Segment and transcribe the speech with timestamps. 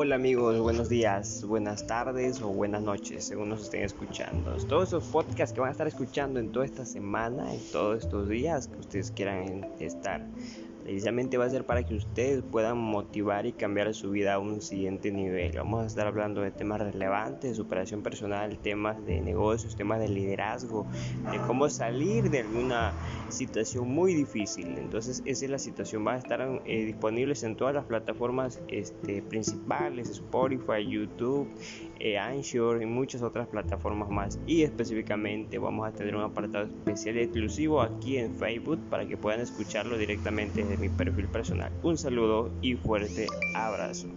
[0.00, 4.54] Hola amigos, buenos días, buenas tardes o buenas noches, según nos estén escuchando.
[4.68, 8.28] Todos esos podcasts que van a estar escuchando en toda esta semana, en todos estos
[8.28, 10.24] días que ustedes quieran estar
[10.88, 14.62] precisamente va a ser para que ustedes puedan motivar y cambiar su vida a un
[14.62, 15.52] siguiente nivel.
[15.54, 20.08] Vamos a estar hablando de temas relevantes, de superación personal, temas de negocios, temas de
[20.08, 20.86] liderazgo,
[21.30, 22.94] de cómo salir de alguna
[23.28, 24.78] situación muy difícil.
[24.78, 29.20] Entonces esa es la situación, va a estar eh, disponibles en todas las plataformas este,
[29.20, 31.50] principales, Spotify, YouTube,
[32.00, 34.38] eh, Anchor y muchas otras plataformas más.
[34.46, 39.18] Y específicamente vamos a tener un apartado especial y exclusivo aquí en Facebook para que
[39.18, 41.72] puedan escucharlo directamente desde mi perfil personal.
[41.82, 44.08] Un saludo y fuerte abrazo.